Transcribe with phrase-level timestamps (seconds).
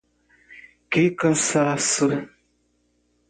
[0.89, 2.07] Que cansaço!